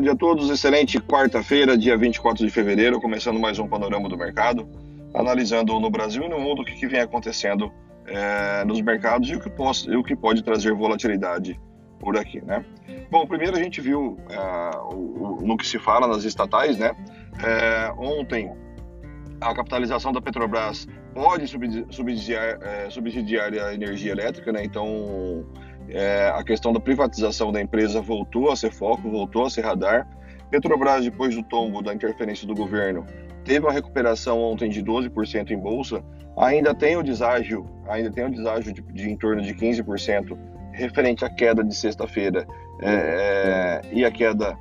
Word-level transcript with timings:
Bom 0.00 0.02
dia 0.02 0.12
a 0.12 0.16
todos, 0.16 0.48
excelente 0.48 0.98
quarta-feira, 0.98 1.76
dia 1.76 1.94
24 1.94 2.46
de 2.46 2.50
fevereiro, 2.50 2.98
começando 3.02 3.38
mais 3.38 3.58
um 3.58 3.68
panorama 3.68 4.08
do 4.08 4.16
mercado, 4.16 4.66
analisando 5.12 5.78
no 5.78 5.90
Brasil 5.90 6.22
e 6.22 6.28
no 6.30 6.40
mundo 6.40 6.62
o 6.62 6.64
que, 6.64 6.86
vem 6.86 7.00
acontecendo 7.00 7.70
é, 8.06 8.64
nos 8.64 8.80
mercados 8.80 9.28
e 9.28 9.36
o, 9.36 9.40
que 9.40 9.50
pode, 9.50 9.94
o 9.94 10.02
que 10.02 10.16
pode 10.16 10.42
trazer 10.42 10.72
volatilidade 10.72 11.60
por 11.98 12.16
aqui, 12.16 12.40
né? 12.40 12.64
Bom, 13.10 13.26
primeiro 13.26 13.58
a 13.58 13.62
gente 13.62 13.82
viu 13.82 14.18
é, 14.30 14.78
o, 14.78 14.94
o, 14.94 15.38
no 15.42 15.54
que 15.54 15.66
se 15.66 15.78
fala 15.78 16.06
nas 16.06 16.24
estatais, 16.24 16.78
né? 16.78 16.92
É, 17.44 17.92
ontem 17.98 18.56
a 19.38 19.54
capitalização 19.54 20.12
da 20.12 20.22
Petrobras 20.22 20.88
pode 21.14 21.46
subsidiar, 21.46 22.58
é, 22.62 22.90
subsidiar 22.90 23.52
a 23.52 23.74
energia 23.74 24.12
elétrica, 24.12 24.52
né? 24.52 24.64
Então 24.64 25.44
é, 25.88 26.28
a 26.34 26.42
questão 26.44 26.72
da 26.72 26.80
privatização 26.80 27.50
da 27.50 27.60
empresa 27.60 28.00
voltou 28.00 28.50
a 28.50 28.56
ser 28.56 28.72
foco, 28.72 29.10
voltou 29.10 29.46
a 29.46 29.50
ser 29.50 29.62
radar. 29.62 30.06
Petrobras, 30.50 31.04
depois 31.04 31.34
do 31.34 31.42
tombo 31.42 31.82
da 31.82 31.94
interferência 31.94 32.46
do 32.46 32.54
governo, 32.54 33.06
teve 33.44 33.64
uma 33.64 33.72
recuperação 33.72 34.40
ontem 34.40 34.68
de 34.68 34.82
12% 34.82 35.50
em 35.50 35.58
bolsa, 35.58 36.02
ainda 36.36 36.74
tem 36.74 36.96
o 36.96 37.02
deságio, 37.02 37.68
ainda 37.88 38.10
tem 38.10 38.24
o 38.26 38.30
deságio 38.30 38.72
de, 38.72 38.82
de 38.82 39.10
em 39.10 39.16
torno 39.16 39.42
de 39.42 39.54
15% 39.54 40.36
referente 40.72 41.24
à 41.24 41.30
queda 41.30 41.62
de 41.62 41.74
sexta-feira 41.74 42.46
é, 42.80 42.90
é, 42.90 43.80
e 43.92 44.04
a 44.04 44.10
queda 44.10 44.56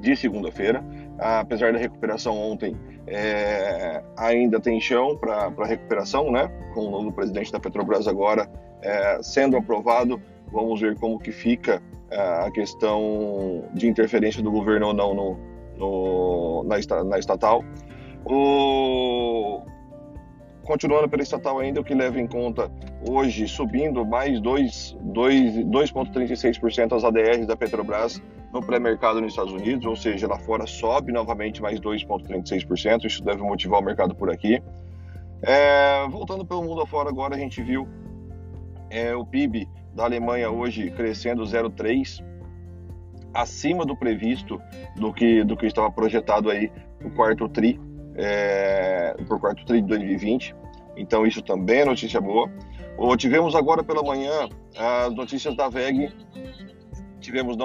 de 0.00 0.14
segunda-feira. 0.16 0.84
Apesar 1.18 1.72
da 1.72 1.78
recuperação 1.78 2.36
ontem, 2.36 2.76
é, 3.06 4.02
ainda 4.16 4.60
tem 4.60 4.80
chão 4.80 5.16
para 5.16 5.66
recuperação, 5.66 6.30
né? 6.30 6.48
Com 6.72 6.86
o 6.86 6.90
novo 6.90 7.12
presidente 7.12 7.52
da 7.52 7.60
Petrobras 7.60 8.08
agora 8.08 8.48
é, 8.82 9.18
sendo 9.22 9.56
aprovado, 9.56 10.20
vamos 10.52 10.80
ver 10.80 10.96
como 10.98 11.18
que 11.18 11.32
fica 11.32 11.82
é, 12.10 12.20
a 12.20 12.50
questão 12.50 13.64
de 13.72 13.88
interferência 13.88 14.42
do 14.42 14.50
governo 14.50 14.88
ou 14.88 14.94
não 14.94 15.14
no, 15.14 15.38
no 15.76 16.64
na, 16.64 17.04
na, 17.04 17.18
estatal. 17.18 17.64
O, 18.24 19.62
continuando 20.64 21.08
pela 21.08 21.22
estatal 21.22 21.60
ainda, 21.60 21.80
o 21.80 21.84
que 21.84 21.94
leva 21.94 22.20
em 22.20 22.26
conta 22.26 22.68
hoje 23.08 23.46
subindo 23.46 24.04
mais 24.04 24.40
2,36% 24.40 26.96
as 26.96 27.04
ADRs 27.04 27.46
da 27.46 27.56
Petrobras 27.56 28.20
no 28.52 28.60
pré-mercado 28.60 29.20
nos 29.20 29.32
Estados 29.32 29.52
Unidos, 29.52 29.84
ou 29.84 29.96
seja, 29.96 30.28
lá 30.28 30.38
fora 30.38 30.66
sobe 30.66 31.12
novamente 31.12 31.60
mais 31.60 31.78
2,36%, 31.80 33.04
isso 33.04 33.22
deve 33.22 33.42
motivar 33.42 33.80
o 33.80 33.84
mercado 33.84 34.14
por 34.14 34.30
aqui. 34.30 34.62
É, 35.42 36.06
voltando 36.08 36.44
pelo 36.44 36.62
mundo 36.62 36.80
afora 36.80 37.08
agora, 37.08 37.34
a 37.34 37.38
gente 37.38 37.60
viu 37.62 37.88
é, 38.90 39.14
o 39.14 39.26
PIB 39.26 39.68
da 39.92 40.04
Alemanha 40.04 40.50
hoje 40.50 40.90
crescendo 40.90 41.42
0,3%, 41.42 42.24
acima 43.34 43.84
do 43.84 43.96
previsto, 43.96 44.60
do 44.96 45.12
que, 45.12 45.42
do 45.42 45.56
que 45.56 45.66
estava 45.66 45.90
projetado 45.90 46.48
aí 46.48 46.70
no 47.00 47.10
quarto 47.10 47.48
TRI, 47.48 47.80
é, 48.16 49.16
por 49.28 49.40
quarto 49.40 49.64
TRI 49.64 49.80
de 49.82 49.88
2020. 49.88 50.54
Então 50.96 51.26
isso 51.26 51.42
também 51.42 51.80
é 51.80 51.84
notícia 51.84 52.20
boa. 52.20 52.50
Ou 52.96 53.16
tivemos 53.16 53.54
agora 53.54 53.82
pela 53.82 54.02
manhã 54.02 54.48
as 54.76 55.12
notícias 55.14 55.56
da 55.56 55.68
VEG, 55.68 56.12
tivemos 57.20 57.56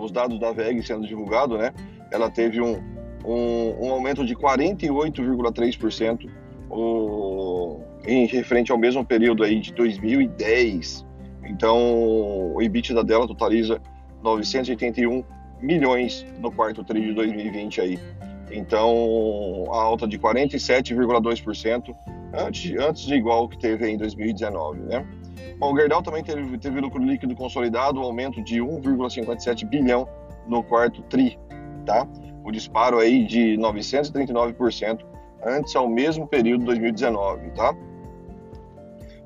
os 0.00 0.12
dados 0.12 0.38
da 0.38 0.52
VEG 0.52 0.82
sendo 0.82 1.06
divulgados, 1.06 1.58
né? 1.58 1.72
Ela 2.12 2.30
teve 2.30 2.60
um, 2.60 2.76
um, 3.24 3.86
um 3.86 3.90
aumento 3.90 4.24
de 4.24 4.36
48,3% 4.36 6.30
em 8.06 8.26
referente 8.26 8.70
ao 8.70 8.78
mesmo 8.78 9.04
período 9.04 9.42
aí 9.42 9.60
de 9.60 9.72
2010. 9.72 11.04
Então, 11.44 12.54
o 12.54 12.62
EBITDA 12.62 13.02
dela 13.04 13.26
totaliza 13.26 13.80
981 14.22 15.24
milhões 15.60 16.26
no 16.40 16.50
quarto 16.52 16.84
tri 16.84 17.00
de 17.00 17.12
2020 17.12 17.80
aí. 17.80 17.98
Então, 18.50 19.64
a 19.72 19.82
alta 19.82 20.06
de 20.06 20.18
47,2% 20.18 21.94
antes, 22.32 22.78
antes 22.78 23.02
de 23.02 23.14
igual 23.14 23.48
que 23.48 23.58
teve 23.58 23.88
em 23.88 23.96
2019, 23.96 24.80
né? 24.80 25.06
Bom, 25.58 25.72
o 25.72 25.76
Gerdau 25.76 26.02
também 26.02 26.22
teve, 26.22 26.58
teve 26.58 26.80
lucro 26.80 27.02
líquido 27.02 27.34
consolidado, 27.34 27.98
um 27.98 28.02
aumento 28.02 28.42
de 28.42 28.60
1,57 28.60 29.66
bilhão 29.66 30.08
no 30.46 30.62
quarto 30.62 31.02
tri, 31.02 31.38
tá? 31.84 32.06
O 32.44 32.52
disparo 32.52 32.98
aí 32.98 33.24
de 33.24 33.56
939% 33.58 35.00
antes 35.44 35.74
ao 35.74 35.88
mesmo 35.88 36.26
período 36.26 36.60
de 36.60 36.66
2019, 36.66 37.50
tá? 37.50 37.74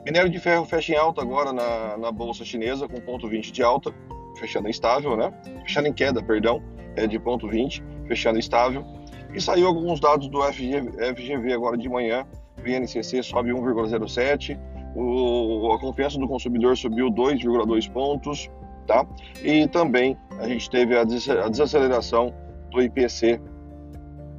Minério 0.04 0.30
de 0.30 0.38
ferro 0.38 0.64
fecha 0.64 0.92
em 0.92 0.96
alta 0.96 1.20
agora 1.20 1.52
na, 1.52 1.96
na 1.98 2.10
bolsa 2.12 2.44
chinesa 2.44 2.88
com 2.88 3.00
ponto 3.00 3.28
20 3.28 3.52
de 3.52 3.62
alta, 3.62 3.92
fechando 4.38 4.68
estável, 4.68 5.16
né? 5.16 5.32
Fechando 5.62 5.88
em 5.88 5.92
queda, 5.92 6.22
perdão, 6.22 6.62
é 6.96 7.06
de 7.06 7.18
ponto 7.18 7.46
20, 7.48 7.82
fechando 8.06 8.38
estável. 8.38 8.84
E 9.32 9.40
saiu 9.40 9.66
alguns 9.66 10.00
dados 10.00 10.28
do 10.28 10.40
FGV, 10.42 11.52
agora 11.52 11.76
de 11.76 11.88
manhã. 11.88 12.26
O 12.62 12.68
INCC 12.68 13.22
sobe 13.22 13.50
1,07, 13.50 14.58
o, 14.94 15.72
a 15.72 15.80
confiança 15.80 16.18
do 16.18 16.28
consumidor 16.28 16.76
subiu 16.76 17.10
2,2 17.10 17.90
pontos, 17.90 18.50
tá? 18.86 19.06
E 19.42 19.66
também 19.68 20.16
a 20.38 20.46
gente 20.46 20.68
teve 20.68 20.96
a, 20.96 21.04
desaceleração 21.04 22.34
do 22.70 22.82
IPC 22.82 23.40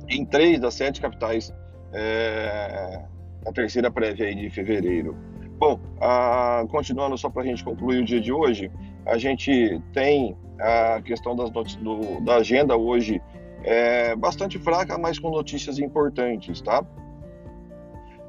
em 0.09 0.25
três 0.25 0.59
das 0.59 0.74
sete 0.74 1.01
capitais 1.01 1.53
é, 1.94 3.01
na 3.44 3.51
terceira 3.51 3.90
prévia 3.90 4.35
de 4.35 4.50
fevereiro. 4.50 5.16
Bom, 5.57 5.80
a, 6.00 6.66
continuando 6.69 7.18
só 7.18 7.30
para 7.30 7.44
a 7.44 7.46
gente 7.46 7.63
concluir 7.63 8.01
o 8.01 8.06
dia 8.06 8.19
de 8.19 8.31
hoje, 8.31 8.69
a 9.06 9.18
gente 9.18 9.81
tem 9.94 10.35
a 10.59 11.01
questão 11.01 11.35
das 11.35 11.50
do, 11.50 12.22
da 12.22 12.35
agenda 12.35 12.75
hoje 12.75 13.22
é 13.64 14.16
bastante 14.16 14.58
fraca, 14.60 14.98
mas 14.98 15.20
com 15.20 15.30
notícias 15.30 15.80
importantes, 15.80 16.62
tá? 16.62 16.84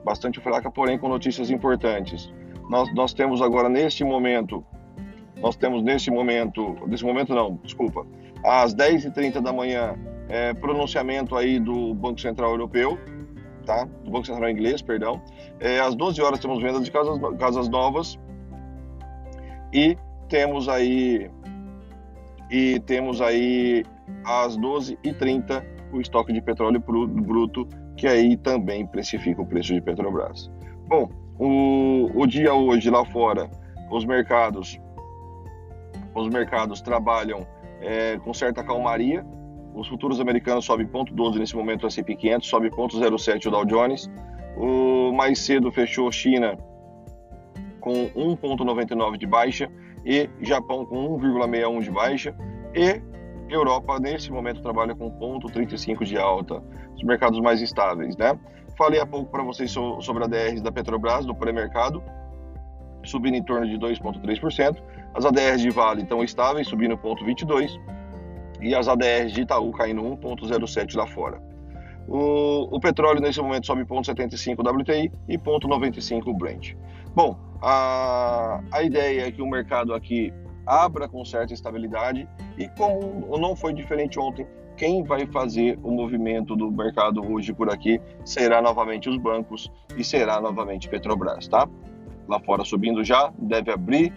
Bastante 0.04 0.40
fraca, 0.40 0.70
porém 0.70 0.98
com 0.98 1.08
notícias 1.08 1.50
importantes. 1.50 2.32
Nós, 2.68 2.92
nós 2.94 3.12
temos 3.14 3.40
agora 3.40 3.68
neste 3.68 4.04
momento, 4.04 4.64
nós 5.40 5.56
temos 5.56 5.82
nesse 5.82 6.10
momento, 6.10 6.76
nesse 6.86 7.04
momento 7.04 7.34
não, 7.34 7.58
desculpa, 7.62 8.06
às 8.44 8.74
10h30 8.74 9.40
da 9.40 9.52
manhã, 9.52 9.94
é, 10.28 10.54
pronunciamento 10.54 11.36
aí 11.36 11.58
do 11.58 11.94
Banco 11.94 12.20
Central 12.20 12.50
Europeu, 12.50 12.98
tá? 13.64 13.84
Do 14.04 14.10
Banco 14.10 14.26
Central 14.26 14.50
Inglês, 14.50 14.82
perdão. 14.82 15.20
É, 15.60 15.80
às 15.80 15.94
12 15.94 16.20
horas 16.22 16.38
temos 16.38 16.62
venda 16.62 16.80
de 16.80 16.90
casas, 16.90 17.18
casas 17.38 17.68
novas 17.68 18.18
e 19.72 19.96
temos 20.28 20.68
aí 20.68 21.30
e 22.50 22.80
temos 22.80 23.20
aí 23.20 23.84
às 24.24 24.56
12h30 24.58 25.62
o 25.92 26.00
estoque 26.00 26.32
de 26.32 26.40
petróleo 26.40 26.80
bruto, 26.80 27.68
que 27.96 28.06
aí 28.06 28.36
também 28.36 28.86
precifica 28.86 29.42
o 29.42 29.46
preço 29.46 29.74
de 29.74 29.80
Petrobras. 29.80 30.50
Bom, 30.88 31.08
o, 31.38 32.10
o 32.14 32.26
dia 32.26 32.54
hoje 32.54 32.88
lá 32.90 33.04
fora, 33.04 33.50
os 33.90 34.04
mercados, 34.04 34.80
os 36.14 36.28
mercados 36.28 36.80
trabalham 36.80 37.46
é, 37.80 38.18
com 38.18 38.32
certa 38.32 38.64
calmaria. 38.64 39.24
Os 39.74 39.88
futuros 39.88 40.20
americanos 40.20 40.64
sobem 40.64 40.86
0,12 40.86 41.38
nesse 41.38 41.56
momento, 41.56 41.84
o 41.84 41.86
S&P 41.86 42.14
500 42.14 42.48
sobe 42.48 42.70
0,07 42.70 43.46
o 43.46 43.50
Dow 43.50 43.64
Jones. 43.64 44.10
O 44.56 45.12
mais 45.12 45.38
cedo 45.38 45.70
fechou 45.72 46.10
China 46.12 46.56
com 47.80 48.08
1,99 48.10 49.16
de 49.16 49.26
baixa 49.26 49.70
e 50.04 50.28
Japão 50.40 50.84
com 50.84 51.18
1,61 51.18 51.82
de 51.82 51.90
baixa 51.90 52.34
e 52.74 53.00
Europa, 53.54 53.98
nesse 53.98 54.30
momento, 54.30 54.62
trabalha 54.62 54.94
com 54.94 55.10
0,35 55.10 56.04
de 56.04 56.16
alta, 56.18 56.62
os 56.94 57.02
mercados 57.02 57.40
mais 57.40 57.60
estáveis, 57.60 58.16
né? 58.16 58.38
Falei 58.76 59.00
há 59.00 59.06
pouco 59.06 59.30
para 59.30 59.42
vocês 59.42 59.70
sobre 59.70 60.24
a 60.24 60.26
DRs 60.26 60.62
da 60.62 60.72
Petrobras, 60.72 61.26
do 61.26 61.34
pré-mercado, 61.34 62.02
subindo 63.04 63.36
em 63.36 63.42
torno 63.42 63.66
de 63.66 63.78
2,3%. 63.78 64.76
As 65.14 65.24
ADRs 65.24 65.60
de 65.60 65.70
Vale 65.70 66.02
estão 66.02 66.22
estáveis, 66.24 66.66
subindo 66.68 66.96
0,22%. 66.96 67.78
E 68.60 68.74
as 68.74 68.88
ADRs 68.88 69.32
de 69.32 69.42
Itaú 69.42 69.72
caindo 69.72 70.02
1,07% 70.02 70.96
lá 70.96 71.06
fora. 71.06 71.42
O, 72.08 72.76
o, 72.76 72.80
petróleo 72.80 73.20
nesse 73.20 73.40
momento 73.40 73.66
sobe 73.66 73.84
0,75 73.84 74.60
WTI 74.60 75.12
e 75.28 75.38
0,95 75.38 76.36
Brent. 76.36 76.74
Bom, 77.14 77.36
a, 77.60 78.60
a 78.72 78.82
ideia 78.82 79.26
é 79.26 79.30
que 79.30 79.42
o 79.42 79.46
mercado 79.46 79.94
aqui 79.94 80.32
abra 80.66 81.08
com 81.08 81.24
certa 81.24 81.52
estabilidade 81.52 82.28
e 82.56 82.68
como 82.68 83.38
não 83.38 83.56
foi 83.56 83.72
diferente 83.72 84.18
ontem, 84.18 84.46
quem 84.76 85.02
vai 85.02 85.26
fazer 85.26 85.78
o 85.82 85.90
movimento 85.90 86.56
do 86.56 86.70
mercado 86.70 87.24
hoje 87.24 87.52
por 87.52 87.70
aqui 87.70 88.00
será 88.24 88.60
novamente 88.60 89.08
os 89.08 89.16
bancos 89.16 89.70
e 89.96 90.02
será 90.02 90.40
novamente 90.40 90.88
Petrobras, 90.88 91.46
tá? 91.46 91.68
Lá 92.26 92.40
fora 92.40 92.64
subindo 92.64 93.04
já, 93.04 93.32
deve 93.38 93.70
abrir, 93.70 94.12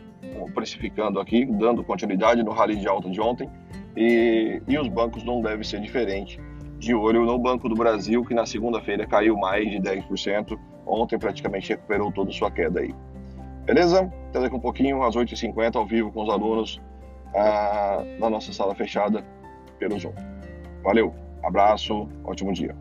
precificando 0.53 1.19
aqui, 1.19 1.45
dando 1.45 1.83
continuidade 1.83 2.43
no 2.43 2.51
rally 2.51 2.77
de 2.77 2.87
alta 2.87 3.09
de 3.09 3.19
ontem 3.19 3.49
e, 3.95 4.61
e 4.67 4.77
os 4.77 4.87
bancos 4.87 5.23
não 5.23 5.41
devem 5.41 5.63
ser 5.63 5.81
diferente. 5.81 6.39
De 6.77 6.93
olho 6.93 7.25
no 7.25 7.37
Banco 7.37 7.69
do 7.69 7.75
Brasil, 7.75 8.23
que 8.23 8.33
na 8.33 8.45
segunda-feira 8.45 9.07
caiu 9.07 9.37
mais 9.37 9.69
de 9.69 9.77
10%, 9.77 10.57
ontem 10.85 11.17
praticamente 11.17 11.69
recuperou 11.69 12.11
toda 12.11 12.31
sua 12.31 12.51
queda 12.51 12.81
aí. 12.81 12.93
Beleza? 13.65 14.11
Até 14.29 14.39
daqui 14.39 14.55
um 14.55 14.59
pouquinho, 14.59 15.03
às 15.03 15.15
8h50, 15.15 15.75
ao 15.75 15.85
vivo 15.85 16.11
com 16.11 16.23
os 16.23 16.29
alunos 16.29 16.81
ah, 17.35 18.03
na 18.19 18.29
nossa 18.29 18.53
sala 18.53 18.75
fechada 18.75 19.23
pelo 19.79 19.99
Zoom. 19.99 20.13
Valeu, 20.83 21.13
abraço, 21.43 22.07
ótimo 22.23 22.53
dia. 22.53 22.75